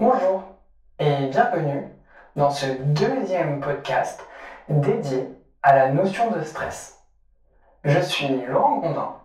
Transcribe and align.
Bonjour 0.00 0.42
et 0.98 1.26
bienvenue 1.26 1.86
dans 2.34 2.50
ce 2.50 2.64
deuxième 2.64 3.60
podcast 3.60 4.24
dédié 4.70 5.28
à 5.62 5.76
la 5.76 5.90
notion 5.90 6.30
de 6.30 6.42
stress. 6.42 7.04
Je 7.84 8.00
suis 8.00 8.46
Laurent 8.46 8.78
Gondin, 8.78 9.16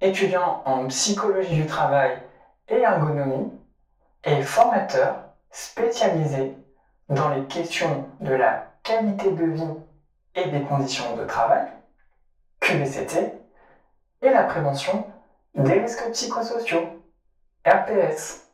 étudiant 0.00 0.64
en 0.64 0.88
psychologie 0.88 1.54
du 1.54 1.66
travail 1.66 2.18
et 2.66 2.80
ergonomie 2.80 3.52
et 4.24 4.42
formateur 4.42 5.14
spécialisé 5.52 6.56
dans 7.08 7.28
les 7.28 7.44
questions 7.44 8.08
de 8.18 8.34
la 8.34 8.72
qualité 8.82 9.30
de 9.30 9.44
vie 9.44 9.74
et 10.34 10.50
des 10.50 10.62
conditions 10.62 11.14
de 11.14 11.24
travail, 11.24 11.68
QVCT, 12.58 13.32
et 14.22 14.30
la 14.30 14.42
prévention 14.42 15.06
des 15.54 15.74
risques 15.74 16.10
psychosociaux, 16.10 17.00
RPS. 17.64 18.45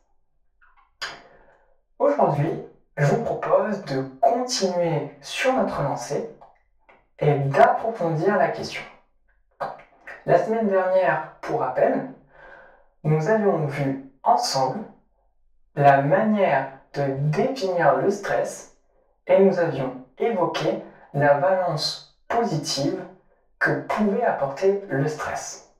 Aujourd'hui, 2.03 2.51
je 2.97 3.05
vous 3.05 3.23
propose 3.23 3.85
de 3.85 4.03
continuer 4.19 5.09
sur 5.21 5.53
notre 5.53 5.81
lancée 5.83 6.29
et 7.19 7.33
d'approfondir 7.33 8.37
la 8.37 8.49
question. 8.49 8.81
La 10.25 10.37
semaine 10.37 10.67
dernière, 10.67 11.35
pour 11.39 11.61
rappel, 11.61 12.09
nous 13.05 13.29
avions 13.29 13.67
vu 13.67 14.03
ensemble 14.21 14.79
la 15.75 16.01
manière 16.01 16.73
de 16.93 17.05
définir 17.29 17.95
le 17.95 18.11
stress 18.11 18.75
et 19.25 19.39
nous 19.39 19.57
avions 19.57 19.93
évoqué 20.17 20.83
la 21.13 21.35
valence 21.35 22.19
positive 22.27 23.01
que 23.59 23.79
pouvait 23.79 24.25
apporter 24.25 24.83
le 24.89 25.07
stress. 25.07 25.73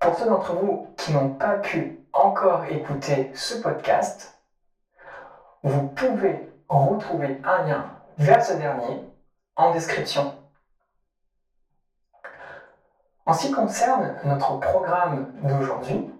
Pour 0.00 0.16
ceux 0.16 0.26
d'entre 0.26 0.54
vous 0.54 0.88
qui 0.96 1.12
n'ont 1.12 1.30
pas 1.30 1.58
pu 1.58 2.00
encore 2.12 2.64
écouter 2.64 3.30
ce 3.34 3.62
podcast, 3.62 4.31
vous 5.62 5.88
pouvez 5.88 6.50
retrouver 6.68 7.40
un 7.44 7.62
lien 7.62 7.84
vers 8.18 8.44
ce 8.44 8.54
dernier 8.54 9.04
en 9.56 9.72
description. 9.72 10.34
En 13.24 13.32
ce 13.32 13.46
qui 13.46 13.52
concerne 13.52 14.16
notre 14.24 14.58
programme 14.58 15.32
d'aujourd'hui, 15.42 16.10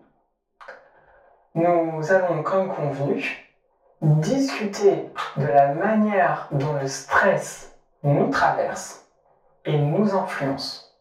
nous 1.55 2.13
allons, 2.13 2.43
comme 2.43 2.75
convenu, 2.75 3.49
discuter 4.01 5.11
de 5.37 5.47
la 5.47 5.75
manière 5.75 6.49
dont 6.53 6.75
le 6.75 6.87
stress 6.87 7.77
nous 8.03 8.31
traverse 8.31 9.07
et 9.65 9.77
nous 9.77 10.15
influence. 10.15 10.97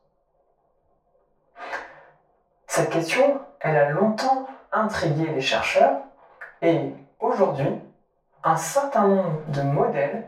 Cette 2.67 2.89
question, 2.89 3.41
elle 3.59 3.77
a 3.77 3.89
longtemps 3.89 4.47
intrigué 4.71 5.27
les 5.27 5.41
chercheurs 5.41 6.01
et 6.61 6.93
aujourd'hui, 7.19 7.81
un 8.43 8.55
certain 8.55 9.07
nombre 9.07 9.41
de 9.47 9.61
modèles 9.61 10.25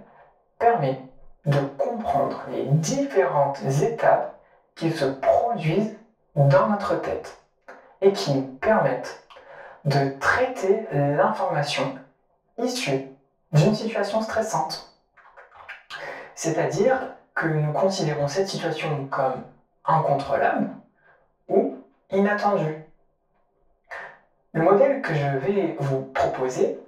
permet 0.60 1.00
de 1.46 1.60
comprendre 1.78 2.44
les 2.50 2.64
différentes 2.64 3.62
étapes 3.82 4.40
qui 4.76 4.92
se 4.92 5.06
produisent 5.06 5.98
dans 6.36 6.68
notre 6.68 7.00
tête 7.02 7.38
et 8.02 8.12
qui 8.12 8.34
nous 8.34 8.44
permettent 8.44 9.28
de 9.86 10.18
traiter 10.20 10.88
l'information 10.92 11.98
issue 12.58 13.10
d'une 13.52 13.76
situation 13.76 14.22
stressante. 14.22 14.94
C'est-à-dire 16.36 17.00
que 17.36 17.48
nous 17.48 17.74
considérons 17.74 18.28
cette 18.28 18.48
situation 18.48 19.06
comme 19.08 19.44
incontrôlable 19.86 20.70
ou 21.48 21.78
inattendue. 22.12 22.86
Le 24.54 24.62
modèle 24.62 25.02
que 25.02 25.14
je 25.14 25.38
vais 25.38 25.76
vous 25.80 26.02
proposer 26.02 26.80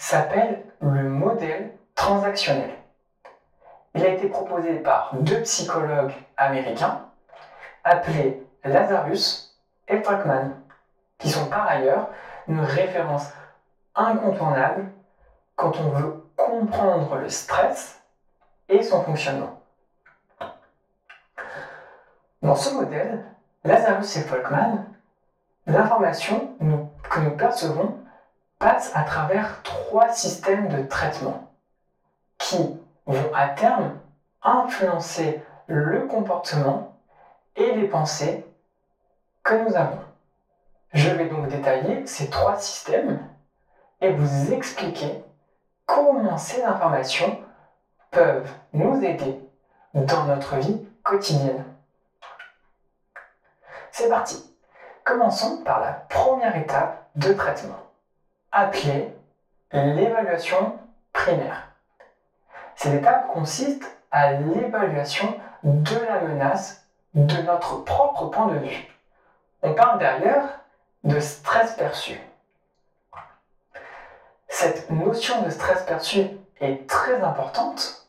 s'appelle 0.00 0.64
le 0.80 1.02
modèle 1.02 1.72
transactionnel. 1.94 2.70
Il 3.94 4.02
a 4.02 4.08
été 4.08 4.28
proposé 4.28 4.76
par 4.76 5.14
deux 5.14 5.42
psychologues 5.42 6.14
américains 6.38 7.04
appelés 7.84 8.42
Lazarus 8.64 9.60
et 9.88 10.00
Falkman, 10.00 10.52
qui 11.18 11.28
sont 11.28 11.46
par 11.46 11.68
ailleurs 11.68 12.08
une 12.48 12.60
référence 12.60 13.26
incontournable 13.94 14.86
quand 15.54 15.78
on 15.78 15.90
veut 15.90 16.24
comprendre 16.34 17.16
le 17.16 17.28
stress 17.28 18.00
et 18.70 18.82
son 18.82 19.02
fonctionnement. 19.02 19.60
Dans 22.40 22.54
ce 22.54 22.74
modèle, 22.74 23.22
Lazarus 23.64 24.16
et 24.16 24.22
Folkman, 24.22 24.86
l'information 25.66 26.56
que 27.02 27.20
nous 27.20 27.36
percevons 27.36 27.98
passe 28.60 28.94
à 28.94 29.02
travers 29.02 29.62
trois 29.62 30.12
systèmes 30.12 30.68
de 30.68 30.82
traitement 30.86 31.50
qui 32.38 32.78
vont 33.06 33.34
à 33.34 33.48
terme 33.48 33.98
influencer 34.42 35.42
le 35.66 36.06
comportement 36.06 36.94
et 37.56 37.72
les 37.72 37.88
pensées 37.88 38.46
que 39.42 39.54
nous 39.54 39.74
avons. 39.74 40.04
Je 40.92 41.08
vais 41.08 41.26
donc 41.26 41.48
détailler 41.48 42.06
ces 42.06 42.28
trois 42.28 42.58
systèmes 42.58 43.26
et 44.02 44.12
vous 44.12 44.52
expliquer 44.52 45.24
comment 45.86 46.36
ces 46.36 46.62
informations 46.62 47.40
peuvent 48.10 48.50
nous 48.74 49.02
aider 49.02 49.40
dans 49.94 50.24
notre 50.24 50.56
vie 50.56 50.86
quotidienne. 51.02 51.64
C'est 53.90 54.10
parti. 54.10 54.54
Commençons 55.04 55.64
par 55.64 55.80
la 55.80 55.92
première 55.92 56.56
étape 56.56 57.08
de 57.16 57.32
traitement 57.32 57.89
appelée 58.52 59.14
l'évaluation 59.72 60.78
primaire. 61.12 61.68
Cette 62.76 62.94
étape 62.94 63.28
consiste 63.28 63.84
à 64.10 64.32
l'évaluation 64.32 65.38
de 65.62 65.96
la 66.06 66.20
menace 66.20 66.86
de 67.14 67.42
notre 67.42 67.84
propre 67.84 68.26
point 68.26 68.46
de 68.46 68.58
vue. 68.58 68.88
On 69.62 69.74
parle 69.74 69.98
d'ailleurs 69.98 70.48
de 71.04 71.20
stress 71.20 71.74
perçu. 71.74 72.20
Cette 74.48 74.90
notion 74.90 75.42
de 75.42 75.50
stress 75.50 75.82
perçu 75.84 76.26
est 76.60 76.88
très 76.88 77.22
importante 77.22 78.08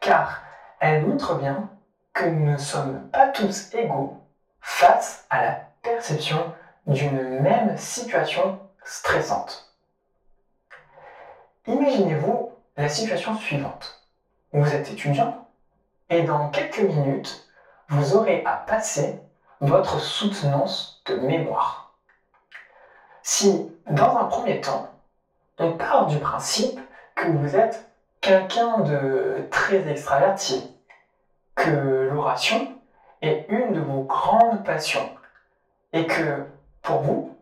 car 0.00 0.42
elle 0.80 1.06
montre 1.06 1.34
bien 1.36 1.68
que 2.12 2.24
nous 2.24 2.52
ne 2.52 2.56
sommes 2.56 3.08
pas 3.10 3.28
tous 3.28 3.72
égaux 3.74 4.18
face 4.60 5.26
à 5.30 5.44
la 5.44 5.60
perception 5.82 6.54
d'une 6.86 7.40
même 7.40 7.76
situation 7.76 8.58
stressante. 8.84 9.69
Imaginez-vous 11.66 12.52
la 12.76 12.88
situation 12.88 13.36
suivante. 13.36 14.06
Vous 14.52 14.74
êtes 14.74 14.90
étudiant 14.90 15.46
et 16.08 16.22
dans 16.22 16.48
quelques 16.48 16.80
minutes, 16.80 17.46
vous 17.88 18.16
aurez 18.16 18.42
à 18.44 18.52
passer 18.52 19.20
votre 19.60 20.00
soutenance 20.00 21.02
de 21.06 21.14
mémoire. 21.16 21.94
Si, 23.22 23.70
dans 23.90 24.16
un 24.16 24.24
premier 24.24 24.60
temps, 24.60 24.88
on 25.58 25.72
part 25.76 26.06
du 26.06 26.18
principe 26.18 26.80
que 27.14 27.28
vous 27.28 27.54
êtes 27.54 27.86
quelqu'un 28.20 28.78
de 28.78 29.46
très 29.50 29.86
extraverti, 29.88 30.74
que 31.54 32.08
l'oration 32.10 32.74
est 33.20 33.46
une 33.50 33.74
de 33.74 33.80
vos 33.80 34.02
grandes 34.02 34.64
passions 34.64 35.10
et 35.92 36.06
que, 36.06 36.46
pour 36.82 37.02
vous, 37.02 37.36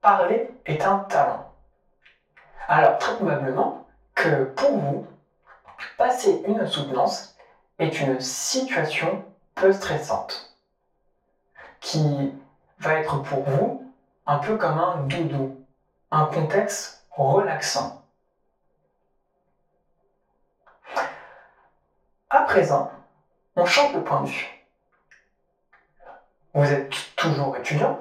parler 0.00 0.50
est 0.66 0.82
un 0.82 0.98
talent. 1.00 1.45
Alors, 2.68 2.98
très 2.98 3.14
probablement 3.14 3.86
que 4.14 4.44
pour 4.44 4.76
vous, 4.76 5.06
passer 5.96 6.42
une 6.46 6.66
soutenance 6.66 7.36
est 7.78 8.00
une 8.00 8.20
situation 8.20 9.24
peu 9.54 9.72
stressante 9.72 10.56
qui 11.80 12.32
va 12.78 12.94
être 12.94 13.22
pour 13.22 13.44
vous 13.44 13.92
un 14.26 14.38
peu 14.38 14.56
comme 14.56 14.78
un 14.78 14.96
doudou, 15.04 15.64
un 16.10 16.24
contexte 16.26 17.06
relaxant. 17.10 18.02
À 22.30 22.40
présent, 22.40 22.90
on 23.54 23.64
change 23.64 23.94
de 23.94 24.00
point 24.00 24.22
de 24.22 24.26
vue. 24.26 24.66
Vous 26.52 26.72
êtes 26.72 27.14
toujours 27.14 27.56
étudiant 27.56 28.00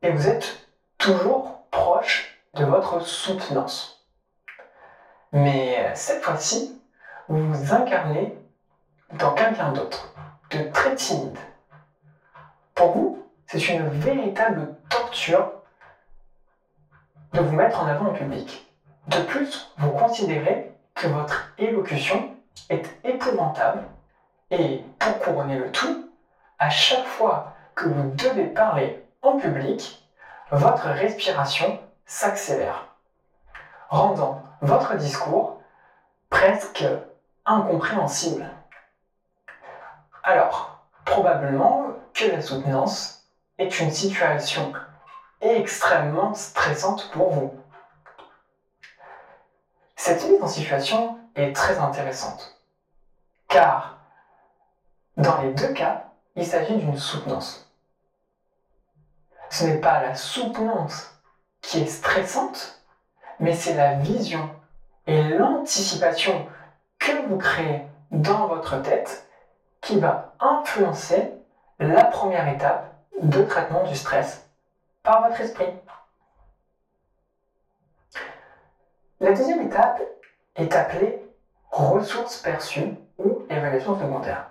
et 0.00 0.10
vous 0.10 0.28
êtes 0.28 0.66
toujours 0.96 1.66
proche 1.70 2.31
de 2.54 2.64
votre 2.64 3.00
soutenance. 3.00 4.04
Mais 5.32 5.90
cette 5.94 6.22
fois-ci, 6.22 6.78
vous 7.28 7.52
vous 7.52 7.72
incarnez 7.72 8.36
dans 9.12 9.32
quelqu'un 9.32 9.72
d'autre, 9.72 10.12
de 10.50 10.62
très 10.70 10.94
timide. 10.94 11.38
Pour 12.74 12.92
vous, 12.92 13.26
c'est 13.46 13.68
une 13.68 13.88
véritable 13.88 14.74
torture 14.90 15.50
de 17.32 17.40
vous 17.40 17.54
mettre 17.54 17.80
en 17.80 17.86
avant 17.86 18.08
en 18.08 18.12
public. 18.12 18.70
De 19.06 19.22
plus, 19.22 19.72
vous 19.78 19.90
considérez 19.90 20.70
que 20.94 21.06
votre 21.06 21.54
élocution 21.56 22.34
est 22.68 22.86
épouvantable 23.04 23.82
et 24.50 24.84
pour 24.98 25.18
couronner 25.20 25.56
le 25.56 25.70
tout, 25.72 26.10
à 26.58 26.68
chaque 26.68 27.06
fois 27.06 27.54
que 27.74 27.88
vous 27.88 28.10
devez 28.10 28.44
parler 28.44 29.02
en 29.22 29.38
public, 29.38 30.06
votre 30.50 30.88
respiration 30.88 31.80
s'accélère, 32.06 32.86
rendant 33.88 34.42
votre 34.60 34.96
discours 34.96 35.60
presque 36.30 36.84
incompréhensible. 37.44 38.48
Alors, 40.22 40.84
probablement 41.04 41.88
que 42.14 42.24
la 42.24 42.40
soutenance 42.40 43.24
est 43.58 43.80
une 43.80 43.90
situation 43.90 44.72
extrêmement 45.40 46.34
stressante 46.34 47.10
pour 47.10 47.32
vous. 47.32 47.54
Cette 49.96 50.24
mise 50.28 50.42
en 50.42 50.48
situation 50.48 51.18
est 51.34 51.54
très 51.54 51.78
intéressante, 51.78 52.56
car 53.48 53.98
dans 55.16 55.42
les 55.42 55.52
deux 55.52 55.72
cas, 55.72 56.04
il 56.36 56.46
s'agit 56.46 56.76
d'une 56.76 56.96
soutenance. 56.96 57.70
Ce 59.50 59.64
n'est 59.64 59.80
pas 59.80 60.00
la 60.00 60.14
soutenance 60.14 61.11
qui 61.62 61.80
est 61.80 61.86
stressante, 61.86 62.82
mais 63.40 63.54
c'est 63.54 63.74
la 63.74 63.94
vision 63.94 64.50
et 65.06 65.22
l'anticipation 65.22 66.46
que 66.98 67.26
vous 67.26 67.38
créez 67.38 67.82
dans 68.10 68.46
votre 68.46 68.80
tête 68.82 69.26
qui 69.80 69.98
va 69.98 70.34
influencer 70.38 71.32
la 71.78 72.04
première 72.04 72.48
étape 72.48 72.94
de 73.20 73.42
traitement 73.42 73.84
du 73.84 73.96
stress 73.96 74.48
par 75.02 75.26
votre 75.26 75.40
esprit. 75.40 75.72
La 79.20 79.32
deuxième 79.32 79.62
étape 79.62 80.02
est 80.56 80.74
appelée 80.74 81.22
ressources 81.70 82.36
perçues 82.38 82.94
ou 83.18 83.46
évaluation 83.48 83.98
secondaire. 83.98 84.50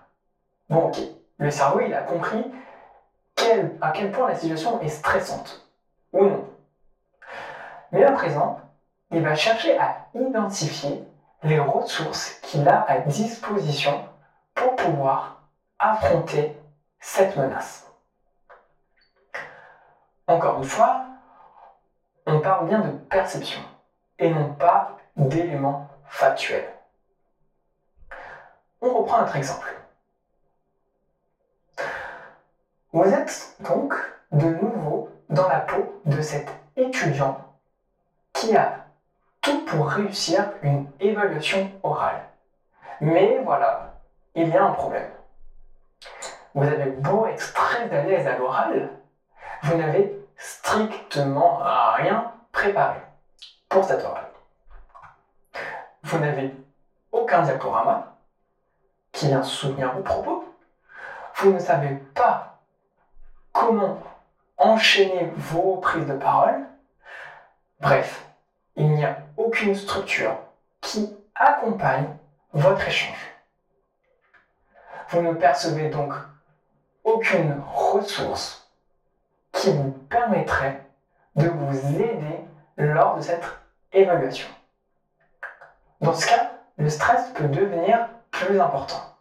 Bon, 0.70 0.88
ok, 0.88 0.98
le 1.38 1.52
cerveau, 1.52 1.82
il 1.82 1.94
a 1.94 2.02
compris 2.02 2.44
à 3.82 3.92
quel 3.92 4.12
point 4.12 4.30
la 4.30 4.36
situation 4.36 4.80
est 4.82 4.90
stressante, 4.90 5.68
ou 6.14 6.26
non. 6.26 6.46
Mais 7.92 8.04
à 8.04 8.12
présent, 8.12 8.60
il 9.12 9.22
va 9.22 9.36
chercher 9.36 9.78
à 9.78 10.08
identifier 10.14 11.04
les 11.44 11.60
ressources 11.60 12.40
qu'il 12.44 12.68
a 12.68 12.84
à 12.90 13.00
disposition 13.00 14.08
pour 14.56 14.76
pouvoir 14.76 15.42
affronter 15.80 16.56
cette 17.00 17.36
menace. 17.36 17.88
Encore 20.28 20.60
une 20.60 20.64
fois, 20.64 21.06
on 22.26 22.40
parle 22.40 22.68
bien 22.68 22.80
de 22.80 22.92
perception 22.92 23.62
et 24.20 24.30
non 24.30 24.54
pas 24.54 24.98
d'éléments 25.18 25.90
factuels. 26.06 26.72
On 28.82 28.94
reprend 29.00 29.20
notre 29.20 29.36
exemple. 29.36 29.76
Vous 32.94 33.04
êtes 33.04 33.56
donc 33.60 33.94
de 34.32 34.48
nouveau 34.48 35.10
dans 35.30 35.48
la 35.48 35.62
peau 35.62 36.02
de 36.06 36.22
cet 36.22 36.50
étudiant 36.76 37.51
qui 38.42 38.58
a 38.58 38.86
tout 39.40 39.66
pour 39.66 39.88
réussir 39.88 40.52
une 40.64 40.88
évaluation 41.00 41.72
orale. 41.84 42.24
Mais 43.00 43.40
voilà, 43.44 43.94
il 44.34 44.50
y 44.50 44.58
a 44.58 44.64
un 44.64 44.72
problème. 44.72 45.12
Vous 46.56 46.64
avez 46.64 46.90
beau 46.90 47.28
être 47.28 47.54
très 47.54 47.84
à 47.96 48.04
l'aise 48.04 48.26
à 48.26 48.38
l'oral, 48.38 48.90
vous 49.62 49.78
n'avez 49.78 50.20
strictement 50.38 51.60
rien 51.96 52.32
préparé 52.52 53.00
pour 53.70 53.84
cette 53.84 54.04
oral. 54.04 54.26
Vous 56.02 56.18
n'avez 56.18 56.56
aucun 57.12 57.44
diaporama 57.44 58.16
qui 59.12 59.28
vient 59.28 59.44
soutenir 59.44 59.94
vos 59.94 60.02
propos. 60.02 60.44
Vous 61.36 61.54
ne 61.54 61.60
savez 61.60 61.96
pas 62.16 62.60
comment 63.54 64.00
enchaîner 64.58 65.32
vos 65.36 65.78
prises 65.78 66.08
de 66.08 66.16
parole. 66.16 66.66
Bref, 67.80 68.31
il 68.76 68.90
n'y 68.92 69.06
a 69.06 69.18
aucune 69.38 69.76
structure 69.76 70.38
qui 70.82 71.16
accompagne 71.36 72.08
votre 72.54 72.88
échange. 72.88 73.32
Vous 75.10 75.22
ne 75.22 75.34
percevez 75.34 75.90
donc 75.90 76.14
aucune 77.04 77.62
ressource 77.74 78.72
qui 79.52 79.72
vous 79.72 79.92
permettrait 80.10 80.86
de 81.36 81.48
vous 81.48 82.02
aider 82.02 82.38
lors 82.78 83.18
de 83.18 83.22
cette 83.22 83.46
évaluation. 83.92 84.48
Dans 86.00 86.14
ce 86.14 86.28
cas, 86.28 86.52
le 86.78 86.90
stress 86.90 87.30
peut 87.34 87.48
devenir 87.48 88.10
plus 88.32 88.60
important. 88.60 89.16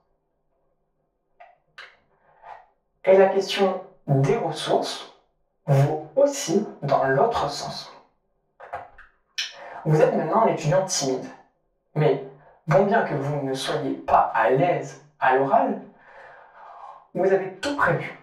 Et 3.05 3.17
la 3.17 3.29
question 3.29 3.83
des 4.07 4.37
ressources 4.37 5.13
vaut 5.67 6.09
aussi 6.17 6.67
dans 6.83 7.05
l'autre 7.05 7.51
sens. 7.51 7.93
Vous 9.85 10.03
êtes 10.03 10.15
maintenant 10.15 10.43
un 10.43 10.49
étudiant 10.49 10.85
timide, 10.85 11.25
mais 11.95 12.25
bon 12.67 12.85
bien 12.85 13.03
que 13.03 13.15
vous 13.15 13.41
ne 13.43 13.55
soyez 13.55 13.95
pas 13.95 14.31
à 14.35 14.51
l'aise 14.51 15.03
à 15.19 15.37
l'oral, 15.37 15.81
vous 17.15 17.33
avez 17.33 17.55
tout 17.57 17.77
prévu 17.77 18.19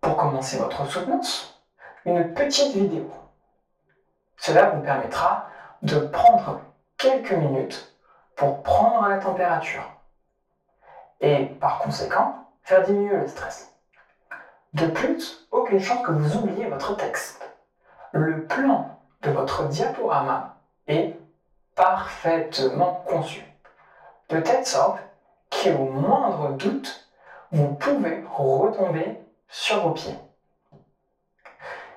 pour 0.00 0.16
commencer 0.16 0.58
votre 0.58 0.86
soutenance, 0.86 1.62
une 2.04 2.34
petite 2.34 2.74
vidéo. 2.74 3.10
Cela 4.36 4.70
vous 4.70 4.82
permettra 4.82 5.46
de 5.82 6.00
prendre 6.00 6.60
quelques 6.96 7.32
minutes 7.32 7.94
pour 8.34 8.62
prendre 8.62 9.08
la 9.08 9.18
température 9.18 9.84
et 11.20 11.46
par 11.60 11.78
conséquent 11.78 12.48
faire 12.64 12.82
diminuer 12.82 13.16
le 13.16 13.28
stress. 13.28 13.72
De 14.74 14.86
plus, 14.86 15.46
aucune 15.52 15.80
chance 15.80 16.04
que 16.04 16.12
vous 16.12 16.36
oubliez 16.38 16.66
votre 16.66 16.96
texte. 16.96 17.48
Le 18.12 18.46
plan 18.46 18.99
de 19.22 19.30
votre 19.30 19.68
diaporama 19.68 20.56
est 20.86 21.16
parfaitement 21.74 23.04
conçu, 23.06 23.44
de 24.28 24.40
telle 24.40 24.66
sorte 24.66 24.98
qu'au 25.50 25.84
moindre 25.84 26.50
doute, 26.52 27.08
vous 27.52 27.74
pouvez 27.74 28.24
retomber 28.30 29.18
sur 29.48 29.80
vos 29.80 29.90
pieds. 29.90 30.16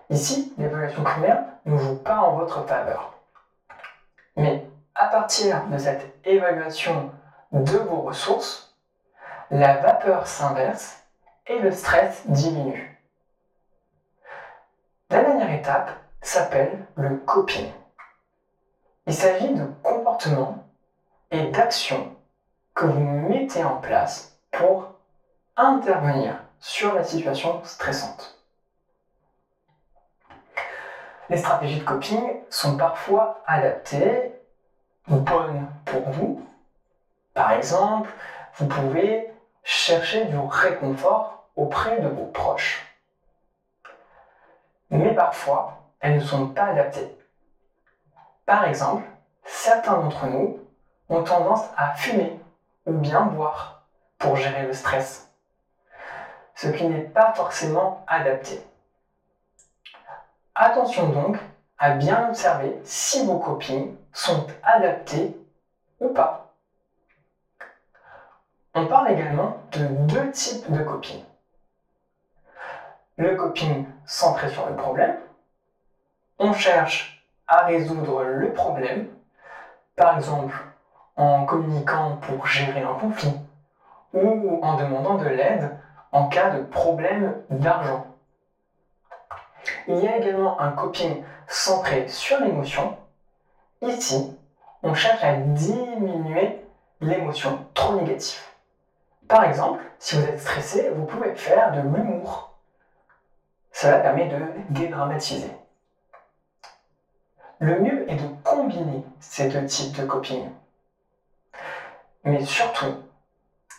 Ici, 0.09 0.53
l'évaluation 0.57 1.03
primaire 1.03 1.43
ne 1.65 1.77
joue 1.77 1.95
pas 1.95 2.19
en 2.19 2.35
votre 2.35 2.65
faveur. 2.65 3.13
Mais 4.35 4.67
à 4.95 5.07
partir 5.07 5.65
de 5.67 5.77
cette 5.77 6.13
évaluation 6.25 7.11
de 7.51 7.77
vos 7.77 8.01
ressources, 8.01 8.75
la 9.51 9.77
vapeur 9.77 10.27
s'inverse 10.27 11.03
et 11.47 11.59
le 11.59 11.71
stress 11.71 12.23
diminue. 12.27 12.99
La 15.09 15.23
dernière 15.23 15.51
étape 15.51 15.91
s'appelle 16.23 16.85
le 16.95 17.15
coping. 17.15 17.69
Il 19.05 19.13
s'agit 19.13 19.53
de 19.53 19.63
comportements 19.83 20.63
et 21.31 21.43
d'actions 21.43 22.15
que 22.73 22.85
vous 22.85 22.99
mettez 22.99 23.63
en 23.63 23.75
place 23.75 24.33
pour 24.51 24.93
intervenir 25.55 26.41
sur 26.59 26.93
la 26.93 27.03
situation 27.03 27.61
stressante. 27.63 28.37
Les 31.29 31.37
stratégies 31.37 31.79
de 31.79 31.83
coping 31.83 32.39
sont 32.49 32.77
parfois 32.77 33.41
adaptées, 33.45 34.31
bonnes 35.07 35.67
pour 35.85 36.09
vous. 36.09 36.41
Par 37.33 37.51
exemple, 37.51 38.09
vous 38.55 38.67
pouvez 38.67 39.29
chercher 39.63 40.25
du 40.25 40.37
réconfort 40.37 41.47
auprès 41.55 41.99
de 41.99 42.07
vos 42.07 42.25
proches. 42.25 42.85
Mais 44.89 45.13
parfois, 45.13 45.82
elles 46.03 46.15
ne 46.15 46.19
sont 46.19 46.49
pas 46.49 46.65
adaptées. 46.65 47.17
Par 48.45 48.65
exemple, 48.65 49.05
certains 49.45 49.93
d'entre 49.93 50.27
nous 50.27 50.59
ont 51.07 51.23
tendance 51.23 51.63
à 51.77 51.95
fumer 51.95 52.39
ou 52.85 52.91
bien 52.91 53.21
boire 53.21 53.85
pour 54.17 54.35
gérer 54.35 54.67
le 54.67 54.73
stress, 54.73 55.31
ce 56.55 56.67
qui 56.67 56.85
n'est 56.87 57.05
pas 57.05 57.33
forcément 57.33 58.03
adapté. 58.07 58.61
Attention 60.55 61.07
donc 61.07 61.37
à 61.79 61.91
bien 61.91 62.27
observer 62.27 62.77
si 62.83 63.25
vos 63.25 63.39
copines 63.39 63.95
sont 64.11 64.45
adaptées 64.61 65.37
ou 66.01 66.09
pas. 66.09 66.53
On 68.73 68.87
parle 68.87 69.11
également 69.11 69.57
de 69.71 69.85
deux 69.85 70.31
types 70.31 70.69
de 70.69 70.83
coping. 70.83 71.23
Le 73.15 73.37
coping 73.37 73.85
centré 74.05 74.49
sur 74.49 74.67
le 74.67 74.75
problème. 74.75 75.17
On 76.45 76.51
cherche 76.51 77.25
à 77.47 77.59
résoudre 77.67 78.21
le 78.25 78.51
problème, 78.51 79.07
par 79.95 80.17
exemple 80.17 80.53
en 81.15 81.45
communiquant 81.45 82.17
pour 82.17 82.45
gérer 82.45 82.81
un 82.81 82.95
conflit 82.95 83.39
ou 84.11 84.59
en 84.61 84.75
demandant 84.75 85.15
de 85.15 85.29
l'aide 85.29 85.77
en 86.11 86.27
cas 86.27 86.49
de 86.49 86.61
problème 86.63 87.41
d'argent. 87.49 88.07
Il 89.87 89.99
y 89.99 90.05
a 90.05 90.17
également 90.17 90.59
un 90.59 90.71
coping 90.71 91.23
centré 91.47 92.09
sur 92.09 92.41
l'émotion. 92.41 92.97
Ici, 93.81 94.37
on 94.81 94.93
cherche 94.93 95.23
à 95.23 95.35
diminuer 95.35 96.59
l'émotion 96.99 97.67
trop 97.73 97.95
négative. 97.95 98.41
Par 99.29 99.45
exemple, 99.45 99.81
si 99.97 100.17
vous 100.17 100.25
êtes 100.25 100.41
stressé, 100.41 100.89
vous 100.89 101.05
pouvez 101.05 101.35
faire 101.35 101.71
de 101.71 101.79
l'humour. 101.79 102.57
Cela 103.71 103.99
permet 103.99 104.27
de 104.27 104.41
dédramatiser. 104.71 105.55
Le 107.63 107.79
mieux 107.79 108.11
est 108.11 108.17
de 108.17 108.27
combiner 108.43 109.05
ces 109.21 109.47
deux 109.47 109.65
types 109.65 109.95
de 109.95 110.05
coping. 110.05 110.49
Mais 112.25 112.43
surtout, 112.43 112.93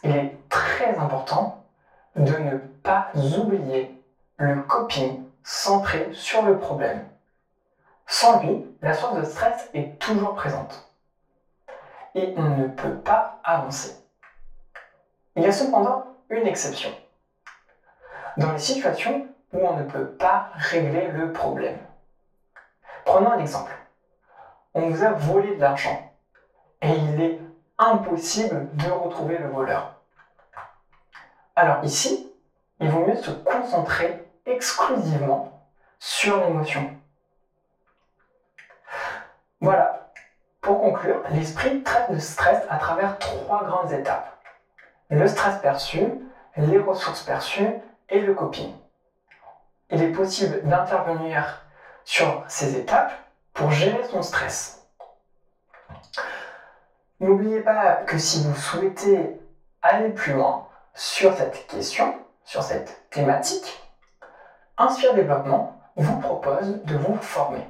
il 0.02 0.16
est 0.16 0.38
très 0.48 0.96
important 0.96 1.62
de 2.16 2.34
ne 2.34 2.56
pas 2.82 3.08
oublier 3.14 3.94
le 4.38 4.62
coping 4.62 5.22
centré 5.42 6.08
sur 6.14 6.40
le 6.40 6.56
problème. 6.56 7.04
Sans 8.06 8.40
lui, 8.40 8.64
la 8.80 8.94
source 8.94 9.18
de 9.18 9.24
stress 9.24 9.68
est 9.74 9.98
toujours 9.98 10.34
présente. 10.34 10.90
Et 12.14 12.32
on 12.38 12.56
ne 12.56 12.68
peut 12.68 12.96
pas 12.96 13.38
avancer. 13.44 13.94
Il 15.36 15.42
y 15.42 15.46
a 15.46 15.52
cependant 15.52 16.06
une 16.30 16.46
exception. 16.46 16.88
Dans 18.38 18.50
les 18.50 18.58
situations 18.58 19.26
où 19.52 19.58
on 19.58 19.76
ne 19.76 19.82
peut 19.82 20.06
pas 20.06 20.52
régler 20.54 21.08
le 21.08 21.34
problème. 21.34 21.76
Prenons 23.04 23.32
un 23.32 23.38
exemple. 23.38 23.72
On 24.74 24.88
vous 24.88 25.04
a 25.04 25.10
volé 25.10 25.56
de 25.56 25.60
l'argent 25.60 26.12
et 26.82 26.90
il 26.90 27.20
est 27.20 27.40
impossible 27.78 28.74
de 28.76 28.90
retrouver 28.90 29.38
le 29.38 29.48
voleur. 29.48 29.94
Alors 31.56 31.84
ici, 31.84 32.32
il 32.80 32.90
vaut 32.90 33.06
mieux 33.06 33.16
se 33.16 33.30
concentrer 33.30 34.24
exclusivement 34.46 35.66
sur 35.98 36.38
l'émotion. 36.38 36.90
Voilà. 39.60 40.10
Pour 40.60 40.80
conclure, 40.80 41.22
l'esprit 41.30 41.82
traite 41.82 42.08
le 42.08 42.18
stress 42.18 42.62
à 42.70 42.78
travers 42.78 43.18
trois 43.18 43.64
grandes 43.64 43.92
étapes. 43.92 44.34
Le 45.10 45.26
stress 45.28 45.58
perçu, 45.60 46.06
les 46.56 46.78
ressources 46.78 47.22
perçues 47.22 47.68
et 48.08 48.20
le 48.20 48.34
coping. 48.34 48.72
Il 49.90 50.02
est 50.02 50.12
possible 50.12 50.62
d'intervenir 50.66 51.63
sur 52.04 52.44
ces 52.48 52.76
étapes 52.76 53.12
pour 53.52 53.70
gérer 53.70 54.02
son 54.04 54.22
stress. 54.22 54.86
N'oubliez 57.20 57.60
pas 57.60 57.96
que 57.96 58.18
si 58.18 58.42
vous 58.44 58.54
souhaitez 58.54 59.38
aller 59.82 60.10
plus 60.10 60.32
loin 60.32 60.68
sur 60.94 61.36
cette 61.36 61.66
question, 61.66 62.14
sur 62.44 62.62
cette 62.62 63.08
thématique, 63.10 63.80
Inspire 64.76 65.14
Développement 65.14 65.80
vous 65.96 66.18
propose 66.20 66.82
de 66.82 66.96
vous 66.96 67.16
former. 67.16 67.64